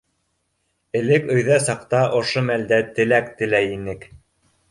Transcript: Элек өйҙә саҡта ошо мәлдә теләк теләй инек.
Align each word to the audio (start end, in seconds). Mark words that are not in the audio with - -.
Элек 0.99 1.27
өйҙә 1.33 1.59
саҡта 1.65 2.01
ошо 2.21 2.43
мәлдә 2.49 2.81
теләк 2.99 3.31
теләй 3.43 3.71
инек. 3.77 4.09